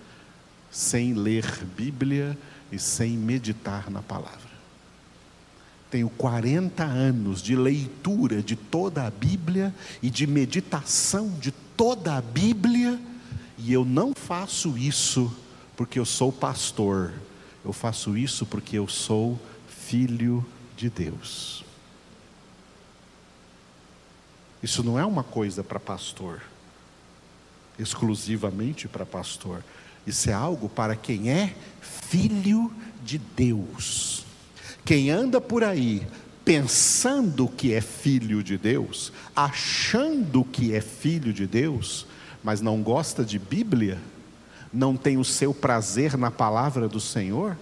[0.72, 2.36] sem ler Bíblia
[2.72, 4.50] e sem meditar na palavra.
[5.88, 9.72] Tenho 40 anos de leitura de toda a Bíblia
[10.02, 13.00] e de meditação de toda a Bíblia
[13.56, 15.32] e eu não faço isso
[15.76, 17.12] porque eu sou pastor,
[17.64, 20.44] eu faço isso porque eu sou filho
[20.76, 21.64] de Deus.
[24.62, 26.42] Isso não é uma coisa para pastor,
[27.78, 29.62] exclusivamente para pastor.
[30.06, 32.72] Isso é algo para quem é filho
[33.04, 34.24] de Deus.
[34.84, 36.06] Quem anda por aí
[36.44, 42.06] pensando que é filho de Deus, achando que é filho de Deus,
[42.42, 43.98] mas não gosta de Bíblia,
[44.72, 47.54] não tem o seu prazer na palavra do Senhor,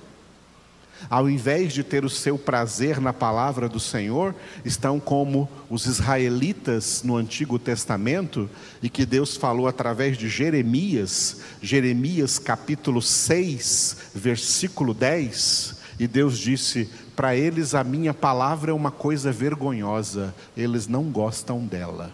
[1.08, 4.34] ao invés de ter o seu prazer na palavra do Senhor,
[4.64, 8.48] estão como os israelitas no Antigo Testamento,
[8.82, 16.88] e que Deus falou através de Jeremias, Jeremias capítulo 6, versículo 10, e Deus disse:
[17.14, 22.12] Para eles a minha palavra é uma coisa vergonhosa, eles não gostam dela.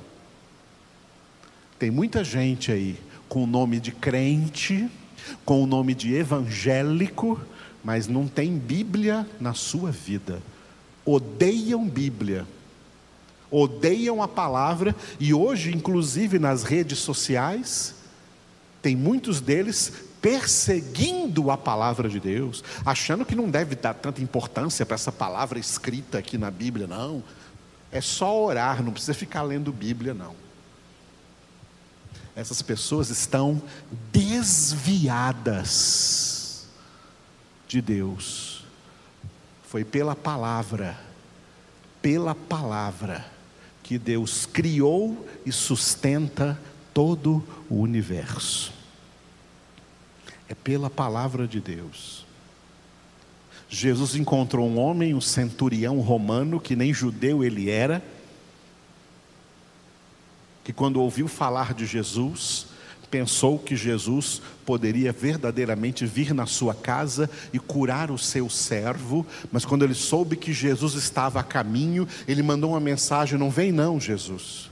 [1.78, 2.96] Tem muita gente aí
[3.28, 4.88] com o nome de crente,
[5.44, 7.40] com o nome de evangélico,
[7.82, 10.42] mas não tem Bíblia na sua vida.
[11.04, 12.46] Odeiam Bíblia,
[13.50, 17.96] odeiam a palavra, e hoje, inclusive nas redes sociais,
[18.80, 24.86] tem muitos deles perseguindo a palavra de Deus, achando que não deve dar tanta importância
[24.86, 27.24] para essa palavra escrita aqui na Bíblia, não.
[27.90, 30.36] É só orar, não precisa ficar lendo Bíblia, não.
[32.34, 33.60] Essas pessoas estão
[34.12, 35.62] desviadas
[37.72, 38.64] de Deus.
[39.64, 41.00] Foi pela palavra,
[42.02, 43.24] pela palavra,
[43.82, 46.60] que Deus criou e sustenta
[46.92, 48.74] todo o universo.
[50.50, 52.26] É pela palavra de Deus.
[53.70, 58.04] Jesus encontrou um homem, um centurião romano, que nem judeu ele era,
[60.62, 62.66] que quando ouviu falar de Jesus,
[63.12, 69.66] pensou que Jesus poderia verdadeiramente vir na sua casa e curar o seu servo, mas
[69.66, 74.00] quando ele soube que Jesus estava a caminho, ele mandou uma mensagem: Não vem, não,
[74.00, 74.70] Jesus,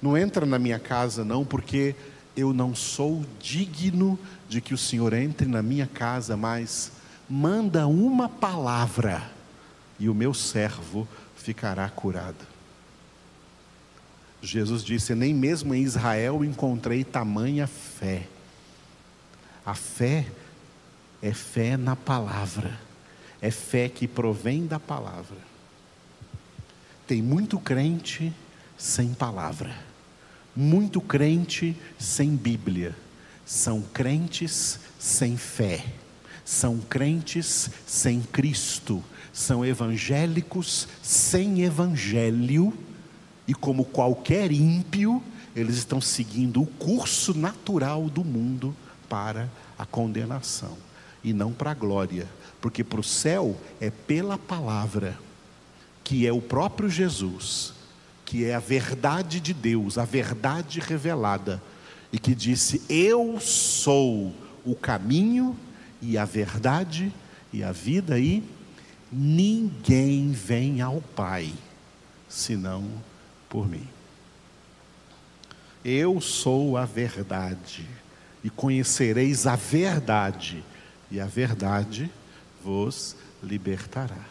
[0.00, 1.94] não entra na minha casa, não, porque
[2.34, 4.18] eu não sou digno
[4.48, 6.90] de que o Senhor entre na minha casa, mas
[7.28, 9.30] manda uma palavra
[10.00, 11.06] e o meu servo
[11.36, 12.53] ficará curado.
[14.44, 18.26] Jesus disse: Nem mesmo em Israel encontrei tamanha fé.
[19.64, 20.26] A fé
[21.22, 22.78] é fé na palavra,
[23.40, 25.38] é fé que provém da palavra.
[27.06, 28.32] Tem muito crente
[28.76, 29.74] sem palavra,
[30.54, 32.94] muito crente sem Bíblia,
[33.46, 35.84] são crentes sem fé,
[36.44, 42.72] são crentes sem Cristo, são evangélicos sem evangelho
[43.46, 45.22] e como qualquer ímpio,
[45.54, 48.74] eles estão seguindo o curso natural do mundo
[49.08, 50.76] para a condenação
[51.22, 52.28] e não para a glória,
[52.60, 55.18] porque para o céu é pela palavra,
[56.02, 57.72] que é o próprio Jesus,
[58.24, 61.62] que é a verdade de Deus, a verdade revelada,
[62.12, 64.34] e que disse: Eu sou
[64.64, 65.56] o caminho
[66.00, 67.12] e a verdade
[67.52, 68.42] e a vida, e
[69.10, 71.52] ninguém vem ao Pai
[72.34, 72.84] senão
[73.54, 73.86] por mim.
[75.84, 77.86] Eu sou a verdade,
[78.42, 80.64] e conhecereis a verdade,
[81.08, 82.10] e a verdade
[82.64, 84.26] vos libertará.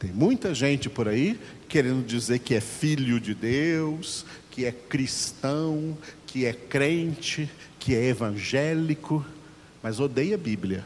[0.00, 1.38] Tem muita gente por aí
[1.68, 5.96] querendo dizer que é filho de Deus, que é cristão,
[6.26, 7.48] que é crente,
[7.78, 9.24] que é evangélico,
[9.80, 10.84] mas odeia a Bíblia.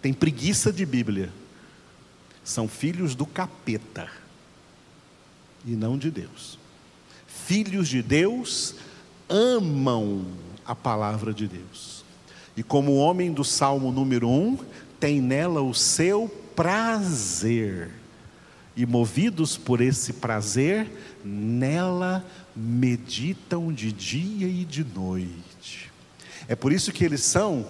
[0.00, 1.30] Tem preguiça de Bíblia
[2.46, 4.08] são filhos do capeta
[5.64, 6.56] e não de Deus.
[7.26, 8.76] Filhos de Deus
[9.28, 10.24] amam
[10.64, 12.04] a palavra de Deus.
[12.56, 14.58] E como o homem do Salmo número 1,
[15.00, 17.90] tem nela o seu prazer.
[18.76, 20.88] E movidos por esse prazer,
[21.24, 22.24] nela
[22.54, 25.90] meditam de dia e de noite.
[26.46, 27.66] É por isso que eles são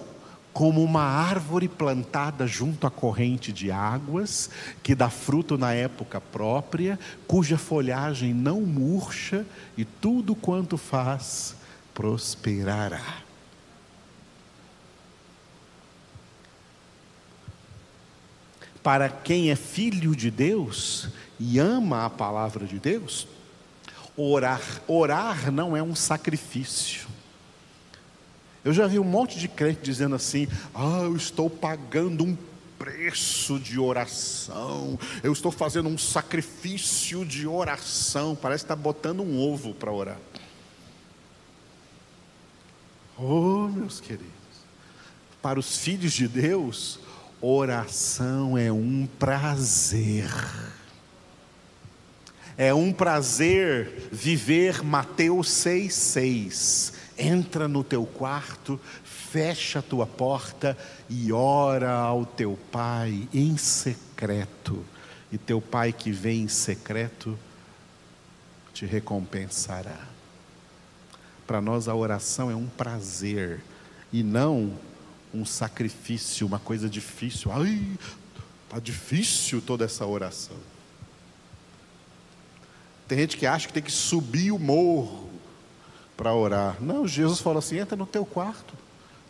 [0.57, 4.49] como uma árvore plantada junto à corrente de águas,
[4.81, 6.97] que dá fruto na época própria,
[7.27, 9.45] cuja folhagem não murcha
[9.77, 11.55] e tudo quanto faz
[11.93, 13.21] prosperará.
[18.81, 23.27] Para quem é filho de Deus e ama a palavra de Deus,
[24.17, 27.16] orar, orar não é um sacrifício.
[28.67, 30.45] Eu já vi um monte de crente dizendo assim:
[30.75, 32.37] ah, eu estou pagando um
[32.77, 38.35] preço de oração, eu estou fazendo um sacrifício de oração.
[38.35, 40.19] Parece que está botando um ovo para orar.
[43.17, 44.27] Oh, meus queridos,
[45.41, 46.99] para os filhos de Deus,
[47.39, 50.29] oração é um prazer.
[52.57, 60.77] É um prazer viver Mateus 6,6 entra no teu quarto, fecha a tua porta
[61.09, 64.85] e ora ao teu pai em secreto.
[65.31, 67.37] E teu pai que vem em secreto
[68.73, 70.07] te recompensará.
[71.45, 73.63] Para nós a oração é um prazer
[74.11, 74.77] e não
[75.33, 77.51] um sacrifício, uma coisa difícil.
[77.51, 77.81] Ai,
[78.69, 80.57] tá difícil toda essa oração.
[83.07, 85.26] Tem gente que acha que tem que subir o morro
[86.17, 86.75] para orar.
[86.81, 88.73] Não, Jesus falou assim: entra no teu quarto.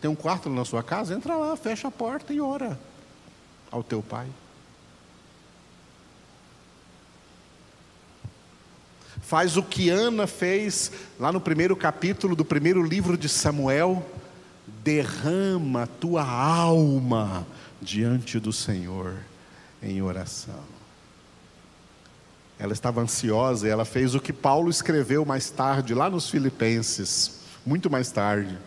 [0.02, 1.14] Tem um quarto na sua casa?
[1.14, 2.80] Entra lá, fecha a porta e ora
[3.70, 4.28] ao teu pai.
[9.22, 14.06] Faz o que Ana fez lá no primeiro capítulo do primeiro livro de Samuel.
[14.84, 17.46] Derrama tua alma
[17.82, 19.16] diante do Senhor
[19.82, 20.77] em oração.
[22.60, 27.40] Ela estava ansiosa e ela fez o que Paulo escreveu mais tarde, lá nos Filipenses,
[27.66, 28.58] muito mais tarde.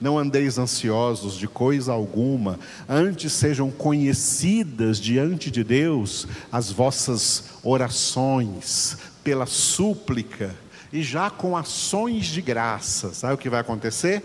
[0.00, 2.58] Não andeis ansiosos de coisa alguma,
[2.88, 10.56] antes sejam conhecidas diante de Deus as vossas orações, pela súplica
[10.90, 13.12] e já com ações de graça.
[13.12, 14.22] Sabe o que vai acontecer?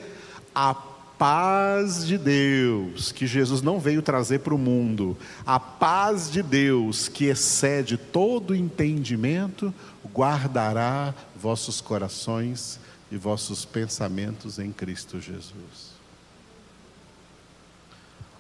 [0.54, 0.74] A
[1.18, 7.08] paz de Deus, que Jesus não veio trazer para o mundo, a paz de Deus,
[7.08, 9.74] que excede todo entendimento,
[10.14, 12.80] guardará vossos corações
[13.12, 15.96] e vossos pensamentos em Cristo Jesus.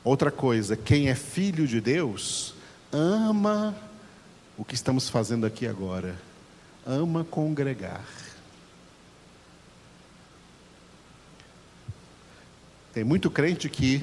[0.03, 2.53] Outra coisa, quem é filho de Deus,
[2.91, 3.75] ama
[4.57, 6.15] o que estamos fazendo aqui agora,
[6.85, 8.05] ama congregar.
[12.95, 14.01] Tem muito crente que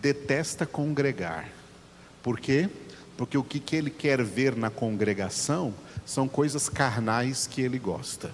[0.00, 1.48] detesta congregar.
[2.24, 2.68] Por quê?
[3.16, 5.72] Porque o que, que ele quer ver na congregação
[6.04, 8.32] são coisas carnais que ele gosta.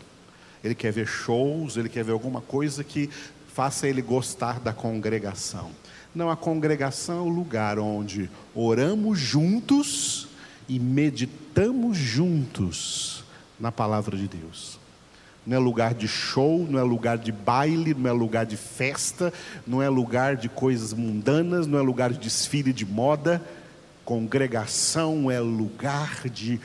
[0.65, 3.11] Ele quer ver shows, ele quer ver alguma coisa que
[3.53, 5.71] faça ele gostar da congregação.
[6.15, 10.27] Não, a congregação é o lugar onde oramos juntos
[10.67, 13.25] e meditamos juntos
[13.61, 14.78] na palavra de Deus
[15.49, 19.33] não é lugar de show, não é lugar de baile, não é lugar de festa,
[19.67, 23.43] não é lugar de coisas mundanas, não é lugar de desfile de moda.
[24.05, 26.61] Congregação é lugar de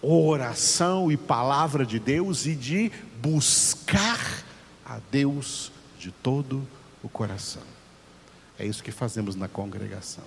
[0.00, 4.42] oração e palavra de Deus e de buscar
[4.86, 6.66] a Deus de todo
[7.02, 7.62] o coração.
[8.58, 10.24] É isso que fazemos na congregação.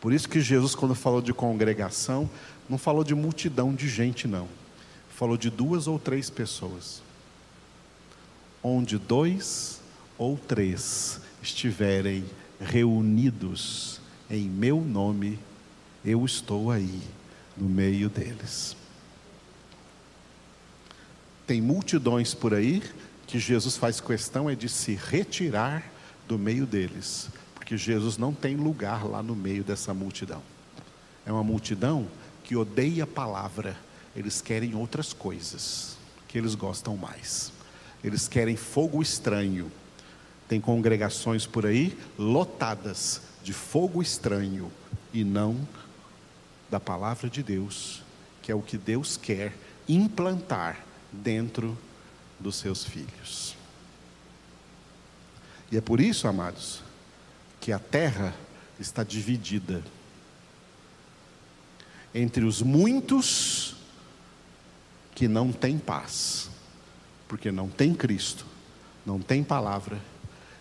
[0.00, 2.30] Por isso que Jesus, quando falou de congregação,
[2.66, 4.48] não falou de multidão de gente, não
[5.16, 7.02] falou de duas ou três pessoas.
[8.62, 9.80] Onde dois
[10.18, 12.24] ou três estiverem
[12.60, 14.00] reunidos
[14.30, 15.38] em meu nome,
[16.04, 17.00] eu estou aí
[17.56, 18.76] no meio deles.
[21.46, 22.82] Tem multidões por aí
[23.26, 25.84] que Jesus faz questão é de se retirar
[26.26, 30.42] do meio deles, porque Jesus não tem lugar lá no meio dessa multidão.
[31.26, 32.06] É uma multidão
[32.42, 33.76] que odeia a palavra,
[34.14, 35.96] eles querem outras coisas
[36.28, 37.52] que eles gostam mais.
[38.02, 39.70] Eles querem fogo estranho.
[40.48, 44.70] Tem congregações por aí lotadas de fogo estranho
[45.12, 45.66] e não
[46.70, 48.02] da palavra de Deus,
[48.42, 49.54] que é o que Deus quer
[49.88, 51.76] implantar dentro
[52.38, 53.56] dos seus filhos.
[55.70, 56.82] E é por isso, amados,
[57.60, 58.34] que a terra
[58.78, 59.82] está dividida
[62.14, 63.73] entre os muitos
[65.14, 66.50] que não tem paz,
[67.28, 68.44] porque não tem Cristo,
[69.06, 69.98] não tem palavra,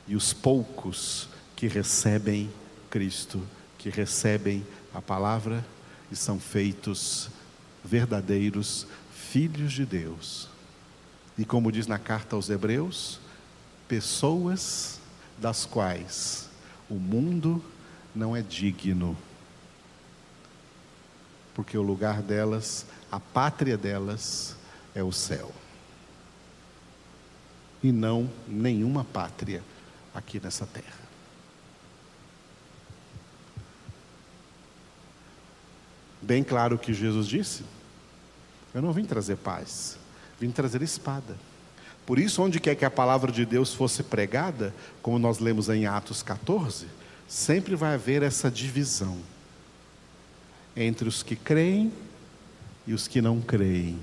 [0.07, 2.49] e os poucos que recebem
[2.89, 3.41] Cristo,
[3.77, 5.65] que recebem a palavra
[6.11, 7.29] e são feitos
[7.83, 10.47] verdadeiros filhos de Deus.
[11.37, 13.19] E como diz na carta aos Hebreus,
[13.87, 14.99] pessoas
[15.39, 16.49] das quais
[16.89, 17.63] o mundo
[18.13, 19.17] não é digno,
[21.55, 24.55] porque o lugar delas a pátria delas
[24.95, 25.51] é o céu.
[27.83, 29.61] E não nenhuma pátria
[30.15, 30.97] aqui nessa terra.
[36.19, 37.63] Bem claro o que Jesus disse.
[38.73, 39.95] Eu não vim trazer paz,
[40.39, 41.37] vim trazer espada.
[42.07, 45.85] Por isso, onde quer que a palavra de Deus fosse pregada, como nós lemos em
[45.85, 46.87] Atos 14,
[47.27, 49.19] sempre vai haver essa divisão
[50.75, 51.93] entre os que creem
[52.85, 53.99] e os que não creem,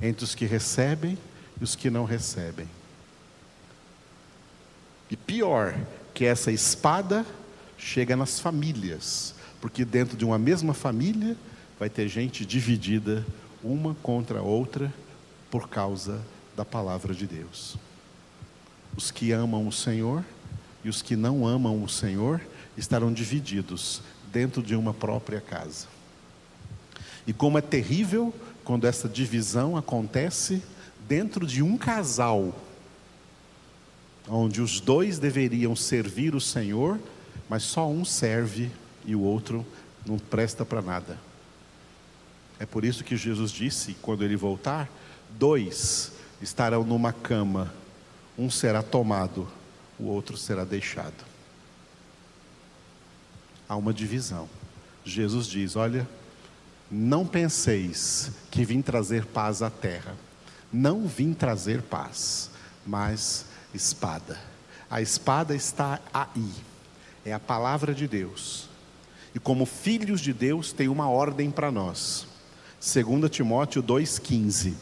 [0.00, 1.18] entre os que recebem
[1.60, 2.68] e os que não recebem.
[5.10, 5.74] E pior,
[6.12, 7.26] que essa espada
[7.76, 11.36] chega nas famílias, porque dentro de uma mesma família
[11.78, 13.24] vai ter gente dividida
[13.62, 14.92] uma contra a outra
[15.50, 16.22] por causa
[16.56, 17.76] da palavra de Deus.
[18.96, 20.24] Os que amam o Senhor
[20.84, 22.40] e os que não amam o Senhor
[22.76, 24.02] estarão divididos
[24.32, 25.93] dentro de uma própria casa.
[27.26, 30.62] E como é terrível quando essa divisão acontece
[31.08, 32.54] dentro de um casal,
[34.28, 36.98] onde os dois deveriam servir o Senhor,
[37.48, 38.70] mas só um serve
[39.04, 39.64] e o outro
[40.06, 41.18] não presta para nada.
[42.58, 44.88] É por isso que Jesus disse, quando ele voltar,
[45.30, 47.72] dois estarão numa cama,
[48.38, 49.48] um será tomado,
[49.98, 51.24] o outro será deixado.
[53.68, 54.48] Há uma divisão.
[55.04, 56.08] Jesus diz: Olha,
[56.94, 60.14] não penseis que vim trazer paz à terra.
[60.72, 62.50] Não vim trazer paz,
[62.86, 64.38] mas espada.
[64.88, 66.52] A espada está aí.
[67.24, 68.68] É a palavra de Deus.
[69.34, 72.28] E como filhos de Deus, tem uma ordem para nós.
[72.80, 74.74] 2 Timóteo 2,15.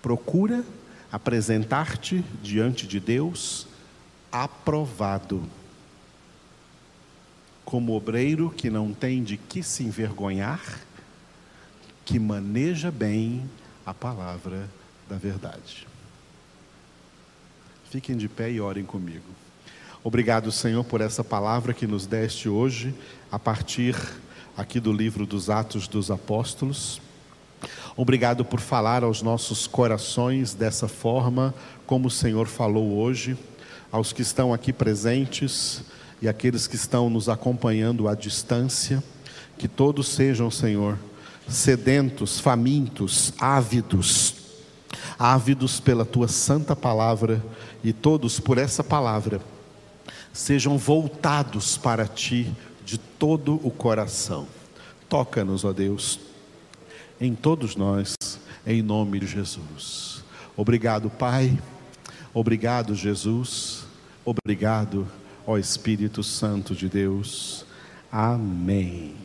[0.00, 0.64] Procura
[1.10, 3.66] apresentar-te diante de Deus
[4.30, 5.42] aprovado,
[7.64, 10.80] como obreiro que não tem de que se envergonhar,
[12.04, 13.48] que maneja bem
[13.86, 14.68] a palavra
[15.08, 15.86] da verdade.
[17.90, 19.26] Fiquem de pé e orem comigo.
[20.04, 22.94] Obrigado, Senhor, por essa palavra que nos deste hoje,
[23.30, 23.96] a partir
[24.56, 27.00] aqui do livro dos Atos dos Apóstolos.
[27.96, 31.54] Obrigado por falar aos nossos corações dessa forma,
[31.86, 33.36] como o Senhor falou hoje,
[33.90, 35.84] aos que estão aqui presentes
[36.22, 39.02] e aqueles que estão nos acompanhando à distância,
[39.58, 40.96] que todos sejam, Senhor,
[41.48, 44.34] sedentos, famintos, ávidos,
[45.18, 47.44] ávidos pela tua santa palavra
[47.82, 49.40] e todos por essa palavra
[50.32, 52.52] sejam voltados para ti
[52.84, 54.46] de todo o coração.
[55.08, 56.20] Toca-nos, ó Deus,
[57.20, 58.14] em todos nós,
[58.66, 60.22] em nome de Jesus.
[60.56, 61.58] Obrigado, Pai.
[62.32, 63.84] Obrigado, Jesus.
[64.24, 65.06] Obrigado,
[65.46, 67.64] ó Espírito Santo de Deus.
[68.10, 69.21] Amém.